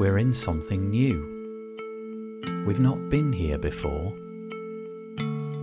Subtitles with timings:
[0.00, 1.22] we're in something new.
[2.66, 4.14] We've not been here before.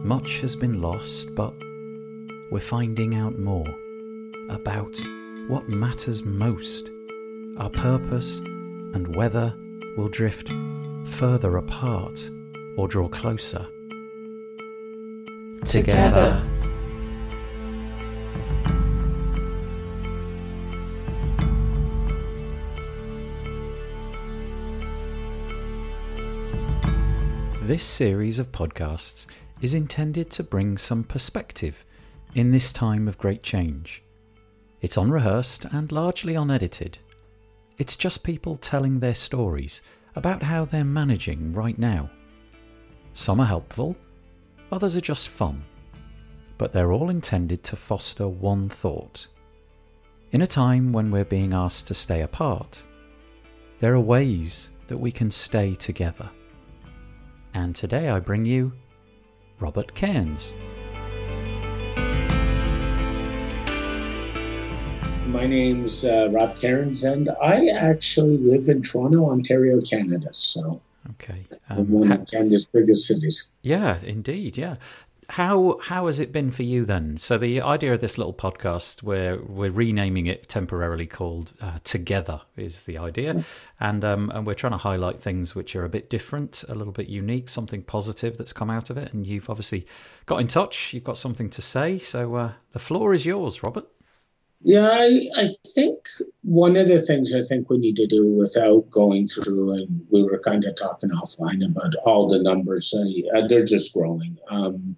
[0.03, 1.55] Much has been lost, but
[2.51, 3.65] we're finding out more
[4.51, 4.95] about
[5.47, 6.91] what matters most,
[7.57, 8.37] our purpose,
[8.93, 9.55] and whether
[9.97, 10.51] we'll drift
[11.05, 12.29] further apart
[12.77, 13.65] or draw closer.
[15.65, 16.47] Together.
[27.67, 29.25] This series of podcasts
[29.59, 31.83] is intended to bring some perspective
[32.33, 34.03] in this time of great change.
[34.79, 36.99] It's unrehearsed and largely unedited.
[37.77, 39.81] It's just people telling their stories
[40.15, 42.09] about how they're managing right now.
[43.13, 43.97] Some are helpful,
[44.71, 45.61] others are just fun,
[46.57, 49.27] but they're all intended to foster one thought.
[50.31, 52.83] In a time when we're being asked to stay apart,
[53.79, 56.29] there are ways that we can stay together.
[57.57, 58.71] And today I bring you
[59.59, 60.53] Robert Cairns.
[65.25, 70.31] My name's uh, Rob Cairns, and I actually live in Toronto, Ontario, Canada.
[70.33, 71.47] So, Okay.
[71.67, 73.49] I'm one of Canada's biggest cities.
[73.63, 74.55] Yeah, indeed.
[74.55, 74.75] Yeah.
[75.29, 77.17] How how has it been for you then?
[77.17, 82.41] So the idea of this little podcast, where we're renaming it temporarily called uh, Together,
[82.55, 83.43] is the idea,
[83.79, 86.93] and um, and we're trying to highlight things which are a bit different, a little
[86.93, 89.13] bit unique, something positive that's come out of it.
[89.13, 89.85] And you've obviously
[90.27, 90.93] got in touch.
[90.93, 91.99] You've got something to say.
[91.99, 93.85] So uh, the floor is yours, Robert.
[94.61, 96.07] Yeah, I, I think
[96.41, 100.23] one of the things I think we need to do without going through, and we
[100.23, 104.37] were kind of talking offline about all the numbers, uh, they're just growing.
[104.49, 104.97] Um,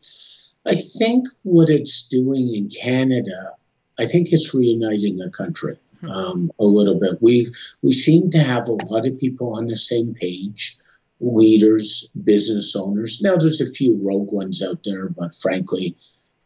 [0.65, 3.53] I think what it's doing in Canada,
[3.97, 5.77] I think it's reuniting the country
[6.07, 7.21] um, a little bit.
[7.21, 7.49] We've
[7.81, 10.77] we seem to have a lot of people on the same page,
[11.19, 13.21] leaders, business owners.
[13.21, 15.97] Now there's a few rogue ones out there, but frankly,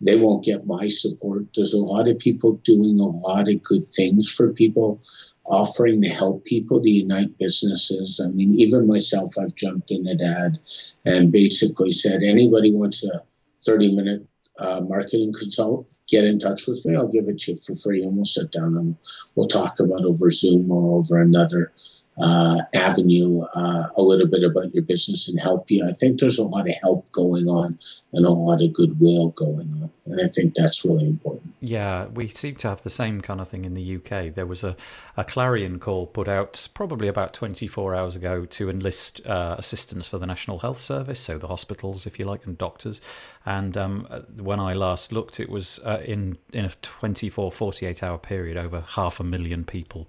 [0.06, 1.46] they won't get my support.
[1.56, 5.02] There's a lot of people doing a lot of good things for people,
[5.46, 8.22] offering to help people, to unite businesses.
[8.24, 10.60] I mean, even myself, I've jumped in at ad
[11.06, 13.24] and basically said, anybody wants a
[13.66, 14.28] 30 minute
[14.60, 16.96] uh, marketing consult, get in touch with me.
[16.96, 18.98] I'll give it to you for free and we'll sit down and
[19.36, 21.72] we'll talk about over Zoom or over another
[22.18, 25.86] uh, avenue uh, a little bit about your business and help you.
[25.88, 27.80] I think there's a lot of help going on
[28.14, 29.90] and a lot of goodwill going on.
[30.06, 31.54] And I think that's really important.
[31.60, 34.34] Yeah, we seem to have the same kind of thing in the UK.
[34.34, 34.76] There was a,
[35.18, 40.20] a clarion call put out probably about 24 hours ago to enlist uh, assistance for
[40.20, 43.02] the National Health Service, so the hospitals, if you like, and doctors.
[43.46, 44.08] And um,
[44.40, 48.82] when I last looked, it was uh, in, in a 24, 48 hour period, over
[48.82, 50.08] half a million people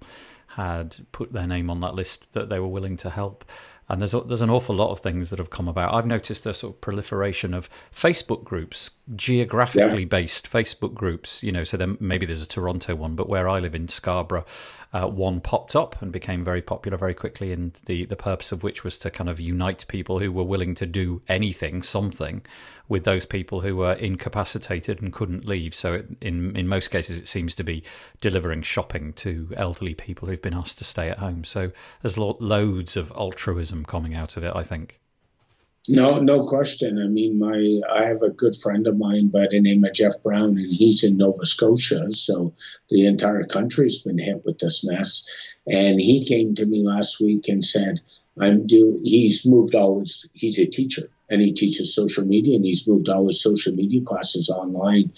[0.55, 3.43] had put their name on that list that they were willing to help.
[3.87, 5.93] And there's there's an awful lot of things that have come about.
[5.93, 10.07] I've noticed a sort of proliferation of Facebook groups, geographically Yeah.
[10.07, 11.43] based Facebook groups.
[11.43, 14.45] You know, so then maybe there's a Toronto one, but where I live in Scarborough,
[14.91, 17.51] uh, one popped up and became very popular very quickly.
[17.51, 20.73] And the the purpose of which was to kind of unite people who were willing
[20.75, 22.41] to do anything, something,
[22.87, 25.75] with those people who were incapacitated and couldn't leave.
[25.75, 27.83] So it, in in most cases, it seems to be
[28.21, 31.43] delivering shopping to elderly people who've been asked to stay at home.
[31.43, 31.71] So
[32.01, 34.53] there's lo- loads of altruism coming out of it.
[34.55, 34.99] I think.
[35.87, 36.99] No, no question.
[36.99, 40.23] I mean, my I have a good friend of mine by the name of Jeff
[40.23, 42.09] Brown, and he's in Nova Scotia.
[42.09, 42.53] So
[42.89, 45.27] the entire country's been hit with this mess.
[45.67, 48.01] And he came to me last week and said,
[48.39, 50.29] "I'm due." He's moved all his.
[50.33, 54.01] He's a teacher, and he teaches social media, and he's moved all his social media
[54.01, 55.11] classes online.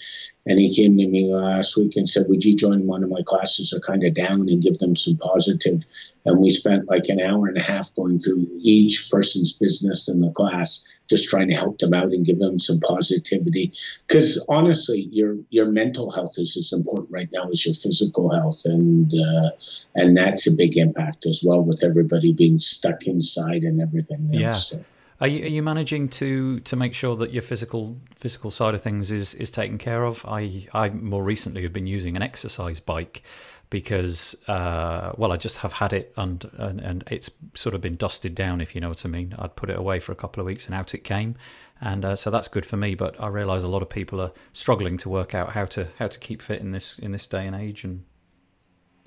[0.46, 3.20] And he came to me last week and said, "Would you join one of my
[3.22, 3.70] classes?
[3.70, 5.84] They're kind of down and give them some positive."
[6.24, 10.20] And we spent like an hour and a half going through each person's business in
[10.20, 13.72] the class, just trying to help them out and give them some positivity.
[14.06, 18.62] Because honestly, your your mental health is as important right now as your physical health,
[18.64, 19.50] and uh,
[19.94, 24.30] and that's a big impact as well with everybody being stuck inside and everything.
[24.32, 24.40] else.
[24.40, 24.48] Yeah.
[24.50, 24.84] So-
[25.20, 28.82] Are you, are you managing to to make sure that your physical physical side of
[28.82, 30.24] things is is taken care of?
[30.26, 33.22] I I more recently have been using an exercise bike
[33.68, 37.96] because uh, well I just have had it and, and and it's sort of been
[37.96, 39.34] dusted down if you know what I mean.
[39.36, 41.34] I'd put it away for a couple of weeks and out it came,
[41.80, 42.94] and uh, so that's good for me.
[42.94, 46.06] But I realise a lot of people are struggling to work out how to how
[46.06, 48.04] to keep fit in this in this day and age and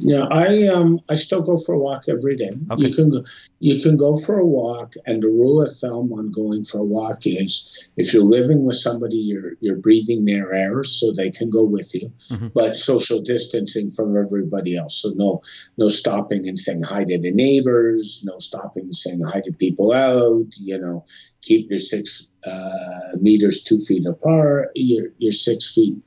[0.04, 2.52] Yeah, I um I still go for a walk every day.
[2.72, 2.84] Okay.
[2.84, 3.24] You can go
[3.60, 6.84] you can go for a walk and the rule of thumb on going for a
[6.84, 11.50] walk is if you're living with somebody you're you're breathing their air so they can
[11.50, 12.52] go with you, Mhm.
[12.54, 14.96] but social distancing from everybody else.
[15.02, 15.42] So no
[15.78, 19.94] no stopping and saying hi to the neighbors, no stopping and saying hi to people
[19.94, 21.04] out, you know,
[21.42, 25.98] keep your six uh, meters two feet apart, you're you're six feet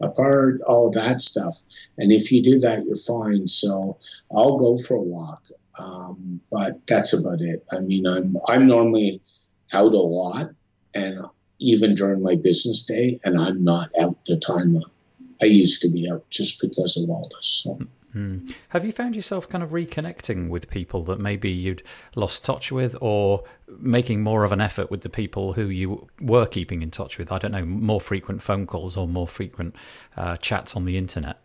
[0.00, 1.56] apart, all that stuff.
[1.96, 3.46] And if you do that, you're fine.
[3.46, 3.98] So
[4.32, 5.46] I'll go for a walk,
[5.78, 7.64] um, but that's about it.
[7.70, 9.20] I mean, I'm I'm normally
[9.72, 10.50] out a lot,
[10.94, 11.20] and
[11.58, 14.78] even during my business day, and I'm not out the time
[15.40, 17.62] I used to be out just because of all this.
[17.64, 17.78] So.
[18.12, 18.48] Hmm.
[18.70, 21.82] Have you found yourself kind of reconnecting with people that maybe you'd
[22.16, 23.44] lost touch with, or
[23.82, 27.30] making more of an effort with the people who you were keeping in touch with?
[27.30, 29.76] I don't know, more frequent phone calls or more frequent
[30.16, 31.38] uh, chats on the internet.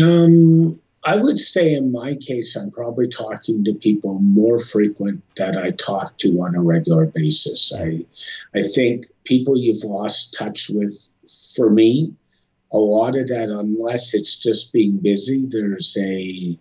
[0.00, 5.56] Um, I would say in my case, I'm probably talking to people more frequent that
[5.56, 7.72] I talk to on a regular basis.
[7.74, 8.04] I,
[8.54, 11.08] I think people you've lost touch with,
[11.56, 12.14] for me,
[12.72, 16.58] a lot of that, unless it's just being busy, there's a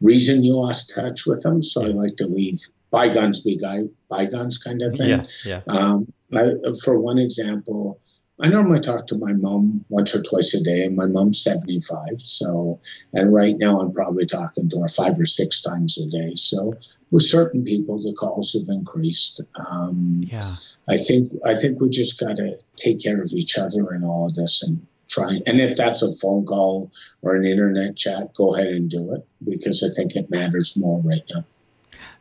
[0.00, 1.62] reason you lost touch with them.
[1.62, 2.60] So I like to leave
[2.90, 5.08] bygones be guy, bygones kind of thing.
[5.08, 5.60] Yeah, yeah.
[5.66, 8.00] Um, I, for one example,
[8.38, 12.20] I normally talk to my mom once or twice a day, and my mom's 75.
[12.20, 12.80] So,
[13.14, 16.34] and right now I'm probably talking to her five or six times a day.
[16.34, 16.74] So,
[17.10, 19.40] with certain people, the calls have increased.
[19.54, 20.56] Um, Yeah.
[20.86, 24.26] I think I think we just got to take care of each other in all
[24.26, 25.40] of this and try.
[25.46, 26.90] And if that's a phone call
[27.22, 31.00] or an internet chat, go ahead and do it because I think it matters more
[31.02, 31.44] right now.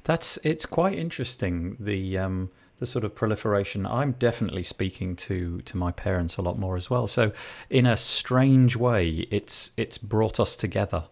[0.04, 3.86] That's it's quite interesting the um, the sort of proliferation.
[3.86, 7.08] I'm definitely speaking to to my parents a lot more as well.
[7.08, 7.32] So
[7.70, 11.06] in a strange way, it's it's brought us together.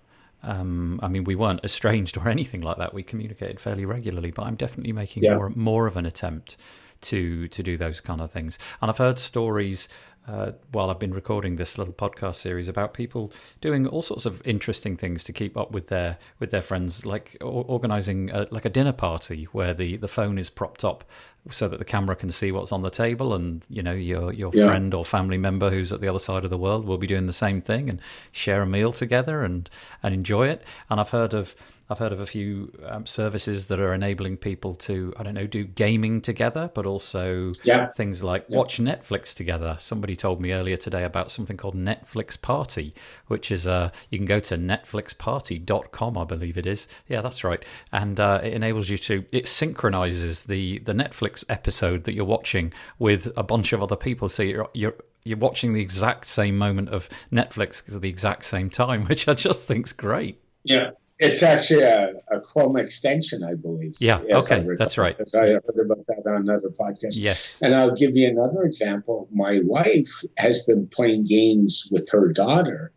[0.43, 2.93] Um, I mean, we weren't estranged or anything like that.
[2.93, 5.35] We communicated fairly regularly, but I'm definitely making Yeah.
[5.35, 6.57] more more of an attempt
[7.01, 8.59] to to do those kind of things.
[8.81, 9.87] And I've heard stories
[10.27, 14.41] uh, while I've been recording this little podcast series about people doing all sorts of
[14.45, 18.65] interesting things to keep up with their with their friends, like or- organizing a, like
[18.65, 21.03] a dinner party where the the phone is propped up
[21.51, 24.51] so that the camera can see what's on the table, and you know your your
[24.53, 24.67] Yeah.
[24.67, 27.25] friend or family member who's at the other side of the world will be doing
[27.25, 27.99] the same thing and
[28.31, 29.69] share a meal together and
[30.01, 30.63] and enjoy it.
[30.89, 31.53] And I've heard of
[31.89, 35.45] I've heard of a few um, services that are enabling people to I don't know
[35.47, 37.87] do gaming together, but also Yeah.
[37.87, 38.57] things like Yeah.
[38.57, 39.75] watch Netflix together.
[39.79, 42.93] Somebody told me earlier today about something called Netflix Party,
[43.27, 46.87] which is uh, you can go to netflixparty.com, I believe it is.
[47.07, 47.63] Yeah, that's right.
[47.91, 52.73] And uh, it enables you to, it synchronizes the, the Netflix episode that you're watching
[52.99, 54.29] with a bunch of other people.
[54.29, 54.95] So you're, you're,
[55.25, 59.33] you're watching the exact same moment of Netflix at the exact same time, which I
[59.33, 60.39] just think's great.
[60.63, 60.91] Yeah.
[61.23, 63.95] It's actually a, a Chrome extension, I believe.
[63.99, 65.17] Yeah, okay, that's right.
[65.17, 67.13] Because I heard about that on another podcast.
[67.13, 67.59] Yes.
[67.61, 69.27] And I'll give you another example.
[69.31, 72.91] My wife has been playing games with her daughter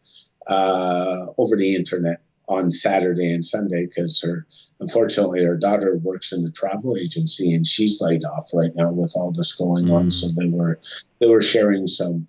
[0.46, 4.46] uh, over the internet on Saturday and Sunday because her,
[4.80, 9.12] unfortunately, her daughter works in the travel agency and she's laid off right now with
[9.16, 10.06] all this going on.
[10.06, 10.12] Mm.
[10.12, 10.80] So they were
[11.18, 12.28] they were sharing some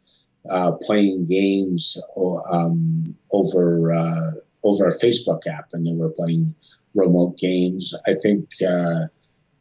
[0.49, 4.31] uh, playing games um, over uh,
[4.67, 6.55] over a Facebook app, and they were playing
[6.93, 7.93] remote games.
[8.05, 8.49] I think.
[8.61, 9.07] Uh,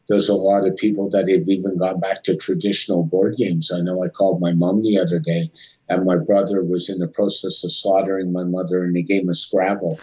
[0.09, 3.73] there's a lot of people that have even gone back to traditional board games.
[3.73, 5.51] I know I called my mom the other day,
[5.89, 9.37] and my brother was in the process of slaughtering my mother in a game of
[9.37, 9.99] Scrabble,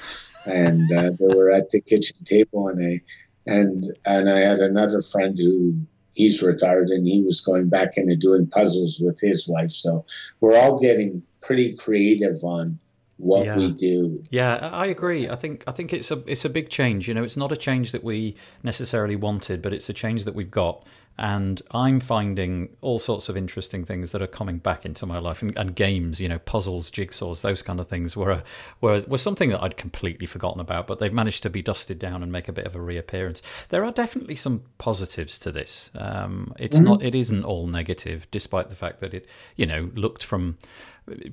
[0.46, 3.02] and uh, they were at the kitchen table, and I
[3.46, 8.16] and and I had another friend who he's retired, and he was going back into
[8.16, 9.72] doing puzzles with his wife.
[9.72, 10.06] So
[10.40, 12.80] we're all getting pretty creative on
[13.18, 13.58] what Yeah.
[13.58, 14.24] we do.
[14.32, 15.30] Yeah, I agree.
[15.30, 17.08] I think I think it's a it's a big change.
[17.08, 20.36] You know, it's not a change that we necessarily wanted, but it's a change that
[20.36, 20.86] we've got.
[21.16, 25.44] And I'm finding all sorts of interesting things that are coming back into my life,
[25.44, 28.44] and, and games, you know, puzzles, jigsaws, those kind of things were a,
[28.82, 32.24] were were something that I'd completely forgotten about, but they've managed to be dusted down
[32.24, 33.44] and make a bit of a reappearance.
[33.70, 35.92] There are definitely some positives to this.
[35.94, 40.24] Um, it's not, it isn't all negative, despite the fact that it, you know, looked
[40.24, 40.58] from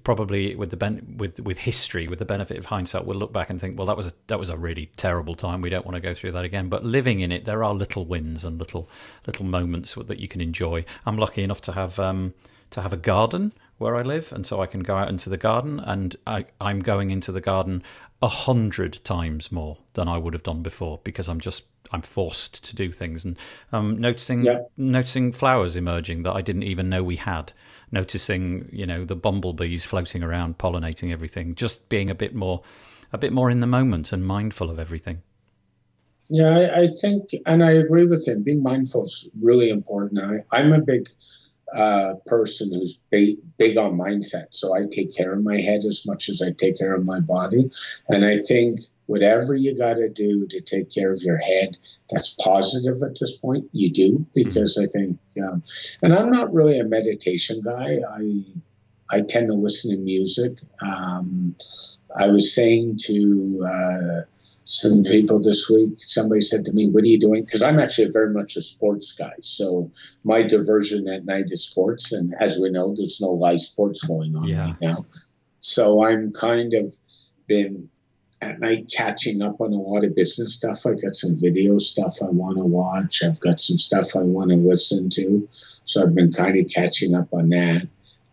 [0.04, 3.50] probably with the ben- with with history with the benefit of hindsight we'll look back
[3.50, 5.60] and think well that was a, that was a really terrible time.
[5.60, 6.68] We don't want to go through that again.
[6.68, 8.88] But living in it there are little wins and little
[9.26, 10.84] little moments that you can enjoy.
[11.06, 12.34] I'm lucky enough to have um
[12.70, 15.36] to have a garden where i live and so i can go out into the
[15.36, 17.82] garden and I, i'm going into the garden
[18.22, 22.62] a hundred times more than i would have done before because i'm just i'm forced
[22.66, 23.24] to do things.
[23.24, 23.36] And
[23.72, 24.60] um noticing Yeah.
[24.76, 27.52] noticing flowers emerging that i didn't even know we had
[27.92, 32.62] noticing you know the bumblebees floating around pollinating everything just being a bit more
[33.12, 35.22] a bit more in the moment and mindful of everything.
[36.28, 38.44] Yeah, I, I think, and I agree with him.
[38.44, 40.20] Being mindful is really important.
[40.22, 41.08] I, I'm a big
[41.74, 44.46] uh, person who's big, big on mindset.
[44.50, 47.20] So I take care of my head as much as I take care of my
[47.20, 47.70] body.
[48.08, 51.76] And I think whatever you got to do to take care of your head
[52.10, 54.26] that's positive at this point, you do.
[54.34, 55.62] Because I think, um,
[56.02, 58.00] and I'm not really a meditation guy.
[58.08, 58.44] I,
[59.08, 60.58] I tend to listen to music.
[60.80, 61.56] Um,
[62.16, 64.20] I was saying to, uh,
[64.64, 67.44] some people this week, somebody said to me, What are you doing?
[67.44, 69.32] Because I'm actually very much a sports guy.
[69.40, 69.90] So
[70.22, 72.12] my diversion at night is sports.
[72.12, 74.66] And as we know, there's no live sports going on yeah.
[74.66, 75.06] right now.
[75.60, 76.94] So I'm kind of
[77.46, 77.88] been
[78.42, 80.86] at night catching up on a lot of business stuff.
[80.86, 83.22] I got some video stuff I want to watch.
[83.22, 85.48] I've got some stuff I want to listen to.
[85.84, 87.86] So I've been kind of catching up on that.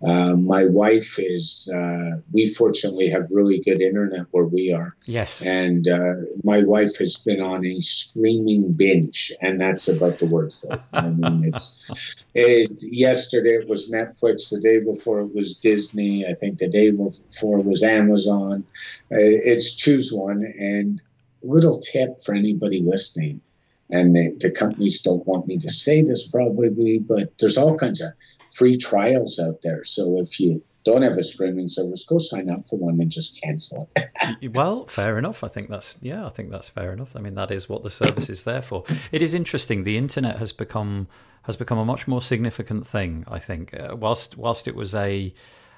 [0.05, 4.95] Uh, my wife is, uh, we fortunately have really good internet where we are.
[5.05, 5.43] Yes.
[5.43, 6.13] And uh,
[6.43, 10.81] my wife has been on a streaming binge, and that's about the word for it.
[10.93, 16.35] I mean, it's, it, yesterday it was Netflix, the day before it was Disney, I
[16.35, 18.65] think the day before it was Amazon.
[19.11, 20.43] Uh, it's choose one.
[20.43, 21.01] And
[21.41, 23.41] little tip for anybody listening
[23.89, 28.01] and the, the, companies don't want me to say this probably, but there's all kinds
[28.01, 28.11] of
[28.53, 29.83] free trials out there.
[29.83, 33.41] So if you don't have a streaming service, go sign up for one and just
[33.41, 34.53] cancel it.
[34.53, 35.43] well, fair enough.
[35.43, 37.15] I think that's yeah, I think that's fair enough.
[37.15, 38.83] I mean, that is what the service is there for.
[39.11, 39.83] It is interesting.
[39.83, 41.07] The internet has become
[41.43, 43.25] has become a much more significant thing.
[43.27, 45.33] I think, uh, whilst whilst it was a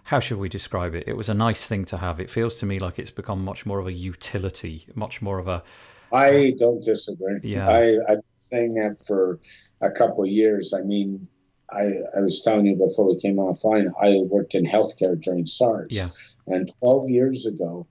[0.06, 1.04] how should we describe it?
[1.08, 2.20] It was a nice thing to have.
[2.20, 5.48] It feels to me like it's become much more of a utility, much more of
[5.48, 5.63] a
[6.12, 7.39] I don't disagree.
[7.44, 7.68] Yeah.
[7.68, 9.39] I, I've been saying that for
[9.82, 10.74] a couple of years.
[10.74, 11.28] I mean,
[11.72, 15.96] I, I was telling you before we came offline, I worked in healthcare during SARS.
[15.96, 16.10] Yeah.
[16.48, 17.88] And 12 years ago,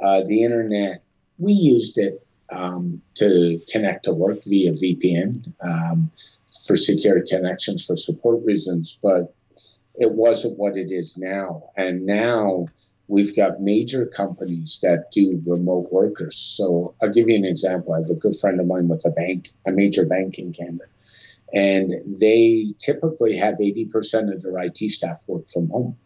[0.00, 1.02] uh, the internet,
[1.38, 6.10] we used it um, to connect to work via VPN um,
[6.66, 9.34] for secure connections for support reasons, but
[9.94, 11.70] it wasn't what it is now.
[11.76, 12.66] And now
[13.06, 16.36] We've got major companies that do remote workers.
[16.36, 17.92] So I'll give you an example.
[17.92, 20.84] I have a good friend of mine with a bank, a major bank in Canada,
[21.52, 25.96] and they typically have 80% of their IT staff work from home.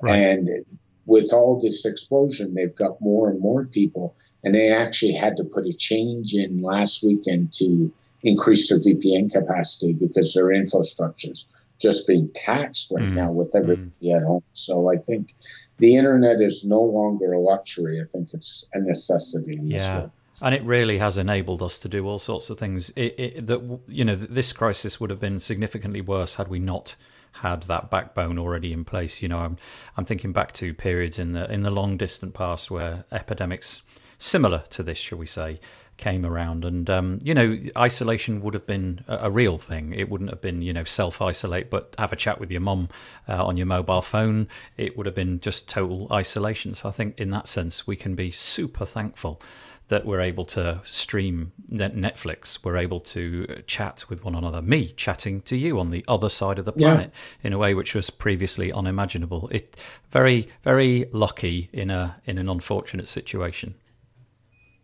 [0.00, 0.16] Right.
[0.16, 0.64] And
[1.04, 5.44] with all this explosion, they've got more and more people, and they actually had to
[5.44, 11.48] put a change in last weekend to increase their VPN capacity because their infrastructures
[11.82, 13.14] just being taxed right mm.
[13.14, 14.16] now with everybody mm.
[14.16, 14.42] at home.
[14.52, 15.32] So I think
[15.78, 18.00] the internet is no longer a luxury.
[18.00, 19.58] I think it's a necessity.
[19.62, 20.08] yeah.
[20.40, 22.88] And it really has enabled us to do all sorts of things.
[22.90, 26.94] It, it, that you know, this crisis would have been significantly worse had we not
[27.36, 29.20] had that backbone already in place.
[29.20, 29.58] You know, I'm
[29.96, 33.82] I'm thinking back to periods in the in the long distant past where epidemics
[34.22, 35.60] similar to this, shall we say,
[35.96, 36.64] came around.
[36.64, 39.92] And, um, you know, isolation would have been a, a, real thing.
[39.92, 42.88] It wouldn't have been, you know, self isolate, but have a chat with your mum
[43.28, 44.48] uh, on your mobile phone.
[44.76, 46.74] It would have been just total isolation.
[46.74, 49.40] So I think in that sense, we can be super thankful
[49.88, 54.62] that we're able to stream Netflix, we're able to chat with one another.
[54.62, 57.48] Me chatting to you on the other side of the planet yeah.
[57.48, 59.48] in a way which was previously unimaginable.
[59.52, 59.76] It
[60.10, 63.74] very, very lucky in a in an unfortunate situation.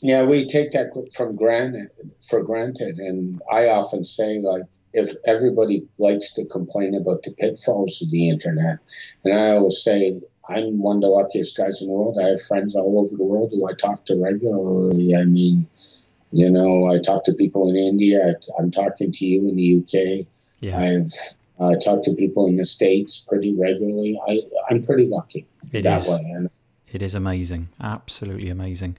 [0.00, 1.90] Yeah, we take that from granted
[2.20, 4.62] for granted, and I often say like
[4.92, 8.78] if everybody likes to complain about the pitfalls of the internet,
[9.24, 12.18] and I always say I'm one of the luckiest guys in the world.
[12.18, 15.14] I have friends all over the world who I talk to regularly.
[15.14, 15.66] I mean,
[16.32, 18.32] you know, I talk to people in India.
[18.58, 20.26] I'm talking to you in the UK.
[20.60, 20.78] Yeah.
[20.78, 21.12] I've
[21.60, 24.18] uh, talked to people in the states pretty regularly.
[24.26, 26.08] I I'm pretty lucky it that is.
[26.08, 26.20] way.
[26.30, 26.50] And,
[26.92, 28.96] it is amazing, absolutely amazing.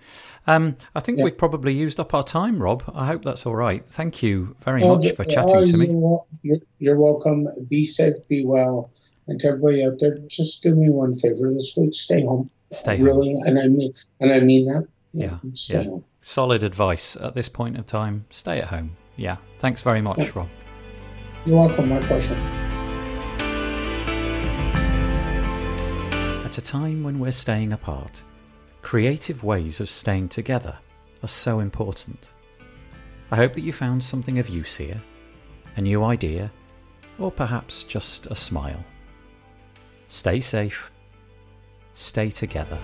[0.47, 1.25] Um, I think yeah.
[1.25, 2.83] we've probably used up our time, Rob.
[2.93, 3.83] I hope that's all right.
[3.89, 6.57] Thank you very much for chatting to me.
[6.79, 7.47] You're, welcome.
[7.69, 8.91] Be safe, be well,
[9.27, 12.49] and to everybody out there, just do me one favor this week: stay home.
[12.71, 14.87] Stay really, and I mean, and I mean that.
[15.13, 15.81] Yeah, yeah.
[15.81, 15.97] yeah.
[16.21, 18.25] Solid advice at this point of time.
[18.29, 18.95] Stay at home.
[19.15, 19.37] Yeah.
[19.57, 20.31] Thanks very much, yeah.
[20.35, 20.49] Rob.
[21.45, 21.89] You're welcome.
[21.89, 22.68] My pleasure.
[26.59, 28.21] A time when we're staying apart
[28.81, 30.77] creative ways of staying together
[31.23, 32.31] are so important.
[33.31, 35.01] I hope that you found something of use here,
[35.77, 36.51] a new idea,
[37.17, 38.83] or perhaps just a smile.
[40.09, 40.91] Stay safe,
[41.93, 42.77] stay together.